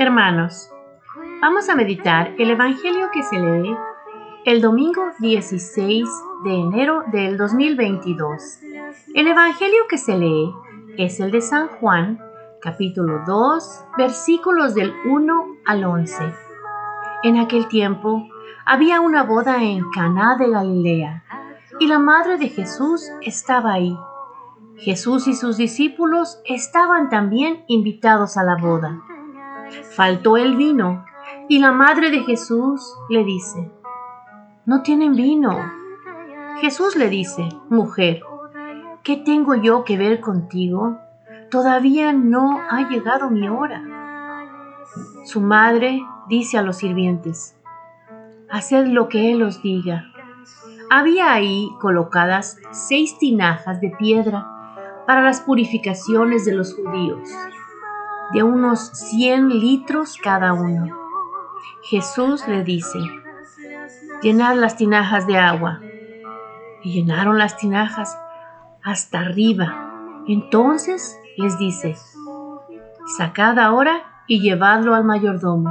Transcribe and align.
Hermanos, 0.00 0.70
vamos 1.40 1.68
a 1.68 1.74
meditar 1.74 2.32
el 2.38 2.52
Evangelio 2.52 3.10
que 3.12 3.24
se 3.24 3.36
lee 3.36 3.76
el 4.44 4.60
domingo 4.60 5.02
16 5.18 6.08
de 6.44 6.54
enero 6.54 7.02
del 7.10 7.36
2022. 7.36 8.60
El 9.16 9.26
Evangelio 9.26 9.80
que 9.90 9.98
se 9.98 10.16
lee 10.16 10.54
es 10.96 11.18
el 11.18 11.32
de 11.32 11.40
San 11.40 11.66
Juan, 11.66 12.20
capítulo 12.62 13.24
2, 13.26 13.86
versículos 13.98 14.76
del 14.76 14.94
1 15.04 15.46
al 15.66 15.82
11. 15.82 16.32
En 17.24 17.36
aquel 17.38 17.66
tiempo 17.66 18.22
había 18.66 19.00
una 19.00 19.24
boda 19.24 19.64
en 19.64 19.82
Caná 19.90 20.36
de 20.36 20.48
Galilea, 20.48 21.24
y 21.80 21.88
la 21.88 21.98
madre 21.98 22.38
de 22.38 22.48
Jesús 22.50 23.10
estaba 23.20 23.72
ahí. 23.72 23.98
Jesús 24.76 25.26
y 25.26 25.34
sus 25.34 25.56
discípulos 25.56 26.40
estaban 26.44 27.08
también 27.08 27.64
invitados 27.66 28.36
a 28.36 28.44
la 28.44 28.54
boda. 28.54 29.02
Faltó 29.94 30.36
el 30.36 30.56
vino 30.56 31.04
y 31.48 31.58
la 31.58 31.72
madre 31.72 32.10
de 32.10 32.20
Jesús 32.20 32.94
le 33.08 33.24
dice, 33.24 33.70
no 34.66 34.82
tienen 34.82 35.14
vino. 35.14 35.58
Jesús 36.60 36.96
le 36.96 37.08
dice, 37.08 37.48
mujer, 37.68 38.20
¿qué 39.02 39.16
tengo 39.16 39.54
yo 39.54 39.84
que 39.84 39.96
ver 39.96 40.20
contigo? 40.20 40.98
Todavía 41.50 42.12
no 42.12 42.60
ha 42.68 42.88
llegado 42.88 43.30
mi 43.30 43.48
hora. 43.48 43.82
Su 45.24 45.40
madre 45.40 46.02
dice 46.28 46.58
a 46.58 46.62
los 46.62 46.76
sirvientes, 46.78 47.56
haced 48.50 48.86
lo 48.86 49.08
que 49.08 49.32
Él 49.32 49.42
os 49.42 49.62
diga. 49.62 50.04
Había 50.90 51.32
ahí 51.32 51.70
colocadas 51.80 52.58
seis 52.70 53.18
tinajas 53.18 53.80
de 53.80 53.90
piedra 53.98 54.46
para 55.06 55.22
las 55.22 55.40
purificaciones 55.40 56.44
de 56.44 56.54
los 56.54 56.74
judíos 56.74 57.28
de 58.32 58.42
unos 58.42 58.90
100 58.92 59.48
litros 59.48 60.18
cada 60.22 60.52
uno. 60.52 60.94
Jesús 61.82 62.46
le 62.46 62.62
dice, 62.62 62.98
llenad 64.22 64.56
las 64.56 64.76
tinajas 64.76 65.26
de 65.26 65.38
agua. 65.38 65.80
Y 66.82 66.92
llenaron 66.92 67.38
las 67.38 67.56
tinajas 67.56 68.18
hasta 68.82 69.20
arriba. 69.20 70.24
Entonces 70.28 71.18
les 71.36 71.58
dice, 71.58 71.96
sacad 73.16 73.58
ahora 73.58 74.24
y 74.26 74.40
llevadlo 74.40 74.94
al 74.94 75.04
mayordomo. 75.04 75.70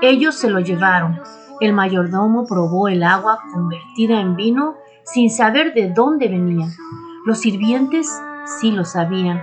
Ellos 0.00 0.34
se 0.34 0.48
lo 0.50 0.60
llevaron. 0.60 1.20
El 1.60 1.74
mayordomo 1.74 2.46
probó 2.46 2.88
el 2.88 3.02
agua 3.02 3.40
convertida 3.52 4.20
en 4.20 4.36
vino 4.36 4.76
sin 5.04 5.30
saber 5.30 5.74
de 5.74 5.92
dónde 5.92 6.28
venía. 6.28 6.68
Los 7.26 7.40
sirvientes 7.40 8.10
sí 8.60 8.72
lo 8.72 8.84
sabían, 8.84 9.42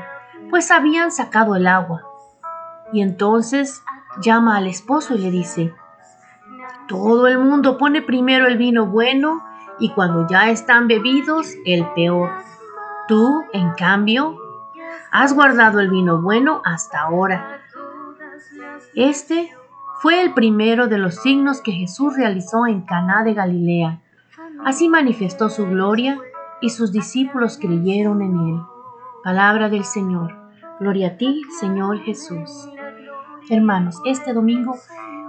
pues 0.50 0.72
habían 0.72 1.12
sacado 1.12 1.56
el 1.56 1.68
agua 1.68 2.15
y 2.94 3.02
entonces 3.02 3.84
llama 4.22 4.58
al 4.58 4.68
esposo 4.68 5.16
y 5.16 5.20
le 5.20 5.32
dice, 5.32 5.74
todo 6.88 7.28
el 7.28 7.40
mundo 7.40 7.78
pone 7.78 8.02
primero 8.02 8.48
el 8.48 8.58
vino 8.58 8.86
bueno 8.86 9.44
y 9.80 9.90
cuando 9.90 10.28
ya 10.28 10.50
están 10.50 10.88
bebidos, 10.88 11.54
el 11.66 11.86
peor. 11.94 12.32
Tú, 13.08 13.44
en 13.54 13.72
cambio, 13.72 14.38
has 15.12 15.34
guardado 15.34 15.80
el 15.80 15.90
vino 15.90 16.22
bueno 16.22 16.62
hasta 16.64 17.02
ahora. 17.02 17.60
Este 18.94 19.52
fue 20.02 20.22
el 20.22 20.34
primero 20.34 20.88
de 20.88 20.98
los 20.98 21.16
signos 21.16 21.62
que 21.62 21.72
Jesús 21.72 22.16
realizó 22.16 22.68
en 22.68 22.82
Caná 22.82 23.24
de 23.24 23.34
Galilea. 23.34 24.02
Así 24.64 24.88
manifestó 24.88 25.50
su 25.50 25.66
gloria 25.66 26.20
y 26.62 26.70
sus 26.70 26.92
discípulos 26.92 27.58
creyeron 27.60 28.22
en 28.22 28.38
él. 28.38 28.62
Palabra 29.24 29.70
del 29.70 29.86
Señor. 29.86 30.36
Gloria 30.80 31.10
a 31.10 31.18
ti, 31.18 31.42
Señor 31.60 32.00
Jesús. 32.00 32.70
Hermanos, 33.50 34.02
este 34.06 34.34
domingo 34.34 34.76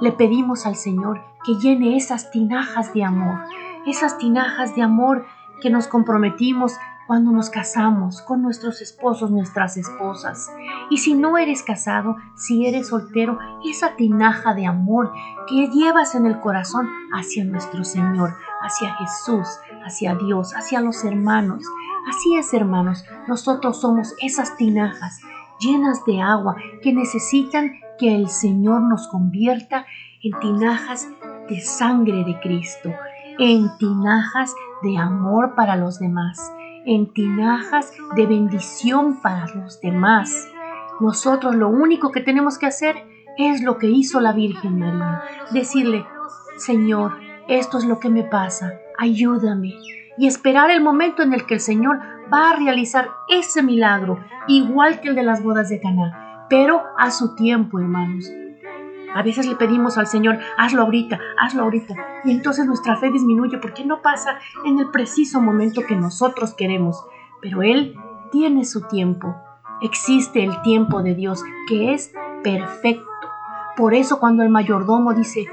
le 0.01 0.11
pedimos 0.11 0.65
al 0.65 0.77
Señor 0.77 1.21
que 1.45 1.55
llene 1.57 1.99
esas 1.99 2.31
tinajas 2.31 2.95
de 2.95 3.05
amor, 3.05 3.41
esas 3.87 4.17
tinajas 4.17 4.75
de 4.75 4.83
amor 4.83 5.27
que 5.61 5.69
nos 5.69 5.87
comprometimos 5.87 6.73
cuando 7.07 7.31
nos 7.31 7.51
casamos 7.51 8.23
con 8.23 8.41
nuestros 8.41 8.81
esposos, 8.81 9.31
nuestras 9.31 9.77
esposas. 9.77 10.51
Y 10.89 10.97
si 10.99 11.13
no 11.13 11.37
eres 11.37 11.63
casado, 11.63 12.17
si 12.35 12.67
eres 12.67 12.89
soltero, 12.89 13.39
esa 13.65 13.97
tinaja 13.97 14.55
de 14.55 14.67
amor 14.67 15.13
que 15.47 15.69
llevas 15.69 16.15
en 16.15 16.25
el 16.25 16.41
corazón 16.41 16.89
hacia 17.13 17.45
nuestro 17.45 17.85
Señor, 17.85 18.35
hacia 18.63 18.95
Jesús, 18.95 19.47
hacia 19.85 20.15
Dios, 20.15 20.55
hacia 20.55 20.81
los 20.81 21.05
hermanos. 21.05 21.65
Así 22.09 22.35
es, 22.37 22.55
hermanos, 22.55 23.05
nosotros 23.29 23.79
somos 23.81 24.15
esas 24.23 24.57
tinajas 24.57 25.21
llenas 25.61 26.05
de 26.05 26.21
agua 26.21 26.57
que 26.83 26.93
necesitan 26.93 27.73
que 27.99 28.15
el 28.15 28.29
Señor 28.29 28.83
nos 28.83 29.09
convierta 29.09 29.87
en 30.23 30.39
tinajas 30.41 31.09
de 31.49 31.61
sangre 31.61 32.25
de 32.25 32.39
Cristo, 32.41 32.93
en 33.39 33.69
tinajas 33.79 34.55
de 34.83 34.99
amor 34.99 35.55
para 35.55 35.77
los 35.77 35.99
demás, 35.99 36.53
en 36.85 37.13
tinajas 37.13 37.93
de 38.15 38.27
bendición 38.27 39.21
para 39.21 39.47
los 39.55 39.81
demás. 39.81 40.49
Nosotros 41.01 41.55
lo 41.55 41.69
único 41.69 42.13
que 42.13 42.21
tenemos 42.21 42.59
que 42.59 42.67
hacer 42.67 42.97
es 43.37 43.63
lo 43.63 43.79
que 43.79 43.89
hizo 43.89 44.21
la 44.21 44.33
Virgen 44.33 44.79
María, 44.79 45.23
decirle, 45.53 46.07
Señor, 46.57 47.19
esto 47.49 47.79
es 47.79 47.85
lo 47.85 48.01
que 48.01 48.09
me 48.09 48.25
pasa, 48.25 48.73
ayúdame, 48.99 49.75
y 50.19 50.27
esperar 50.27 50.71
el 50.71 50.83
momento 50.83 51.23
en 51.23 51.35
el 51.35 51.45
que 51.45 51.55
el 51.55 51.61
Señor 51.61 52.01
va 52.33 52.51
a 52.51 52.57
realizar 52.57 53.09
ese 53.29 53.63
milagro, 53.63 54.19
igual 54.49 55.01
que 55.01 55.09
el 55.09 55.15
de 55.15 55.23
las 55.23 55.43
bodas 55.43 55.69
de 55.69 55.81
Caná 55.81 56.26
pero 56.49 56.83
a 56.99 57.11
su 57.11 57.35
tiempo, 57.35 57.79
hermanos. 57.79 58.31
A 59.15 59.23
veces 59.23 59.47
le 59.47 59.57
pedimos 59.57 59.97
al 59.97 60.07
Señor, 60.07 60.39
hazlo 60.59 60.83
ahorita, 60.83 61.19
hazlo 61.39 61.63
ahorita. 61.63 61.95
Y 62.25 62.33
entonces 62.33 62.67
nuestra 62.67 62.97
fe 62.97 63.11
disminuye 63.11 63.59
porque 63.59 63.85
no 63.85 64.03
pasa 64.03 64.39
en 64.65 64.79
el 64.79 64.91
preciso 64.91 65.41
momento 65.41 65.83
que 65.89 65.97
nosotros 65.97 66.55
queremos. 66.55 67.03
Pero 67.41 67.63
Él 67.63 67.97
tiene 68.31 68.65
su 68.65 68.83
tiempo. 68.83 69.35
Existe 69.81 70.45
el 70.45 70.61
tiempo 70.63 71.03
de 71.03 71.15
Dios 71.15 71.43
que 71.67 71.95
es 71.95 72.13
perfecto. 72.43 73.07
Por 73.77 73.95
eso 73.95 74.21
cuando 74.21 74.43
el 74.43 74.51
mayordomo 74.51 75.15
dice, 75.15 75.47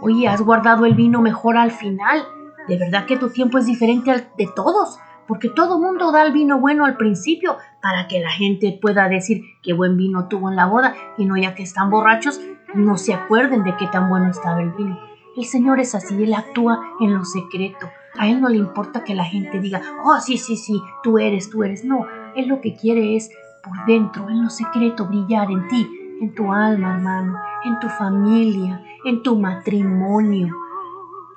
oye, 0.00 0.28
has 0.28 0.42
guardado 0.42 0.84
el 0.84 0.94
vino 0.94 1.22
mejor 1.22 1.56
al 1.56 1.70
final, 1.70 2.26
de 2.66 2.78
verdad 2.78 3.06
que 3.06 3.16
tu 3.16 3.30
tiempo 3.30 3.58
es 3.58 3.66
diferente 3.66 4.10
al 4.10 4.28
de 4.36 4.48
todos 4.54 4.98
porque 5.28 5.50
todo 5.50 5.78
mundo 5.78 6.10
da 6.10 6.22
el 6.22 6.32
vino 6.32 6.58
bueno 6.58 6.86
al 6.86 6.96
principio 6.96 7.58
para 7.82 8.08
que 8.08 8.18
la 8.18 8.30
gente 8.30 8.76
pueda 8.80 9.08
decir 9.08 9.42
qué 9.62 9.74
buen 9.74 9.96
vino 9.96 10.26
tuvo 10.26 10.48
en 10.48 10.56
la 10.56 10.66
boda 10.66 10.94
y 11.18 11.26
no 11.26 11.36
ya 11.36 11.54
que 11.54 11.62
están 11.62 11.90
borrachos 11.90 12.40
no 12.74 12.96
se 12.96 13.12
acuerden 13.12 13.62
de 13.62 13.76
qué 13.76 13.86
tan 13.86 14.08
bueno 14.08 14.30
estaba 14.30 14.60
el 14.62 14.70
vino. 14.72 14.98
El 15.36 15.44
Señor 15.44 15.78
es 15.80 15.94
así, 15.94 16.20
Él 16.22 16.34
actúa 16.34 16.80
en 17.00 17.14
lo 17.14 17.24
secreto. 17.24 17.88
A 18.18 18.28
Él 18.28 18.40
no 18.40 18.48
le 18.48 18.56
importa 18.56 19.04
que 19.04 19.14
la 19.14 19.24
gente 19.24 19.60
diga, 19.60 19.80
oh, 20.04 20.18
sí, 20.20 20.36
sí, 20.36 20.56
sí, 20.56 20.82
tú 21.02 21.18
eres, 21.18 21.48
tú 21.48 21.62
eres. 21.62 21.84
No, 21.84 22.06
Él 22.34 22.48
lo 22.48 22.60
que 22.60 22.74
quiere 22.74 23.16
es 23.16 23.30
por 23.62 23.86
dentro, 23.86 24.28
en 24.28 24.42
lo 24.42 24.50
secreto, 24.50 25.06
brillar 25.06 25.50
en 25.50 25.66
ti, 25.68 25.88
en 26.20 26.34
tu 26.34 26.52
alma, 26.52 26.94
hermano, 26.94 27.38
en 27.64 27.78
tu 27.78 27.88
familia, 27.88 28.82
en 29.04 29.22
tu 29.22 29.38
matrimonio 29.38 30.54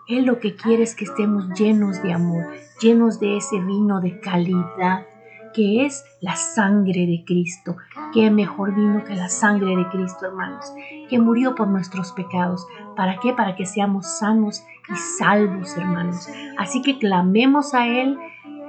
él 0.07 0.25
lo 0.25 0.39
que 0.39 0.55
quiere 0.55 0.83
es 0.83 0.95
que 0.95 1.05
estemos 1.05 1.47
llenos 1.57 2.01
de 2.03 2.13
amor, 2.13 2.45
llenos 2.81 3.19
de 3.19 3.37
ese 3.37 3.59
vino 3.59 4.01
de 4.01 4.19
calidad 4.19 5.05
que 5.53 5.85
es 5.85 6.05
la 6.21 6.35
sangre 6.35 7.05
de 7.05 7.23
Cristo. 7.25 7.75
Qué 8.13 8.31
mejor 8.31 8.73
vino 8.73 9.03
que 9.03 9.15
la 9.15 9.29
sangre 9.29 9.75
de 9.75 9.87
Cristo, 9.89 10.25
hermanos, 10.25 10.73
que 11.09 11.19
murió 11.19 11.55
por 11.55 11.67
nuestros 11.67 12.11
pecados. 12.13 12.65
¿Para 12.95 13.19
qué? 13.19 13.33
Para 13.33 13.55
que 13.55 13.65
seamos 13.65 14.19
sanos 14.19 14.63
y 14.89 14.95
salvos, 15.17 15.75
hermanos. 15.77 16.27
Así 16.57 16.81
que 16.81 16.97
clamemos 16.97 17.73
a 17.73 17.87
Él, 17.87 18.17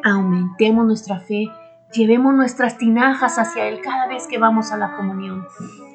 aumentemos 0.04 0.86
nuestra 0.86 1.20
fe, 1.20 1.48
llevemos 1.92 2.34
nuestras 2.34 2.78
tinajas 2.78 3.38
hacia 3.38 3.68
Él 3.68 3.80
cada 3.82 4.08
vez 4.08 4.26
que 4.26 4.38
vamos 4.38 4.72
a 4.72 4.76
la 4.76 4.96
comunión, 4.96 5.46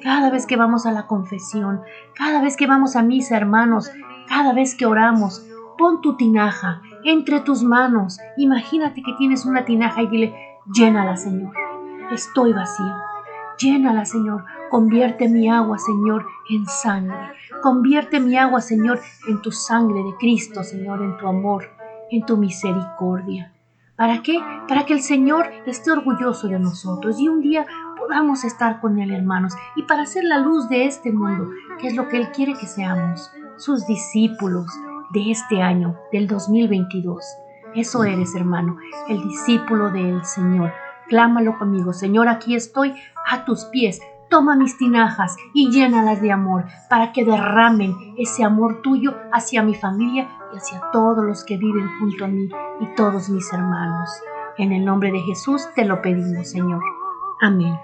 cada 0.02 0.30
vez 0.30 0.46
que 0.46 0.56
vamos 0.56 0.86
a 0.86 0.92
la 0.92 1.06
confesión, 1.06 1.82
cada 2.14 2.40
vez 2.40 2.56
que 2.56 2.66
vamos 2.66 2.96
a 2.96 3.02
misa, 3.02 3.36
hermanos. 3.36 3.90
Cada 4.28 4.52
vez 4.52 4.74
que 4.74 4.84
oramos, 4.84 5.46
pon 5.78 6.02
tu 6.02 6.16
tinaja 6.16 6.82
entre 7.04 7.40
tus 7.40 7.62
manos. 7.62 8.18
Imagínate 8.36 9.02
que 9.02 9.14
tienes 9.14 9.46
una 9.46 9.64
tinaja 9.64 10.02
y 10.02 10.08
dile, 10.08 10.34
llénala, 10.74 11.16
Señor. 11.16 11.54
Estoy 12.12 12.52
vacío. 12.52 12.94
Llénala, 13.58 14.04
Señor. 14.04 14.44
Convierte 14.70 15.28
mi 15.28 15.48
agua, 15.48 15.78
Señor, 15.78 16.26
en 16.50 16.66
sangre. 16.66 17.32
Convierte 17.62 18.20
mi 18.20 18.36
agua, 18.36 18.60
Señor, 18.60 19.00
en 19.28 19.40
tu 19.40 19.50
sangre 19.50 20.02
de 20.02 20.14
Cristo, 20.18 20.62
Señor, 20.62 21.02
en 21.02 21.16
tu 21.16 21.26
amor, 21.26 21.64
en 22.10 22.26
tu 22.26 22.36
misericordia. 22.36 23.54
¿Para 23.96 24.22
qué? 24.22 24.38
Para 24.68 24.84
que 24.84 24.92
el 24.92 25.00
Señor 25.00 25.50
esté 25.66 25.90
orgulloso 25.90 26.48
de 26.48 26.58
nosotros 26.58 27.18
y 27.18 27.28
un 27.28 27.40
día 27.40 27.66
podamos 27.96 28.44
estar 28.44 28.80
con 28.80 28.98
Él, 28.98 29.10
hermanos, 29.10 29.54
y 29.74 29.82
para 29.84 30.06
ser 30.06 30.24
la 30.24 30.38
luz 30.38 30.68
de 30.68 30.84
este 30.84 31.10
mundo, 31.10 31.50
que 31.80 31.88
es 31.88 31.96
lo 31.96 32.08
que 32.08 32.18
Él 32.18 32.30
quiere 32.30 32.54
que 32.54 32.66
seamos 32.66 33.32
sus 33.58 33.86
discípulos 33.86 34.66
de 35.10 35.30
este 35.30 35.62
año, 35.62 35.96
del 36.12 36.26
2022. 36.26 37.24
Eso 37.74 38.04
eres, 38.04 38.34
hermano, 38.34 38.76
el 39.08 39.22
discípulo 39.22 39.90
del 39.90 40.24
Señor. 40.24 40.72
Clámalo 41.08 41.58
conmigo, 41.58 41.92
Señor, 41.92 42.28
aquí 42.28 42.54
estoy 42.54 42.94
a 43.26 43.44
tus 43.44 43.64
pies. 43.66 44.00
Toma 44.30 44.56
mis 44.56 44.76
tinajas 44.76 45.36
y 45.54 45.70
llénalas 45.70 46.20
de 46.20 46.32
amor 46.32 46.66
para 46.90 47.12
que 47.12 47.24
derramen 47.24 47.94
ese 48.18 48.44
amor 48.44 48.82
tuyo 48.82 49.16
hacia 49.32 49.62
mi 49.62 49.74
familia 49.74 50.28
y 50.52 50.58
hacia 50.58 50.82
todos 50.92 51.24
los 51.24 51.44
que 51.44 51.56
viven 51.56 51.88
junto 51.98 52.26
a 52.26 52.28
mí 52.28 52.48
y 52.80 52.86
todos 52.94 53.30
mis 53.30 53.50
hermanos. 53.52 54.10
En 54.58 54.72
el 54.72 54.84
nombre 54.84 55.10
de 55.10 55.20
Jesús 55.20 55.66
te 55.74 55.84
lo 55.84 56.02
pedimos, 56.02 56.50
Señor. 56.50 56.82
Amén. 57.40 57.74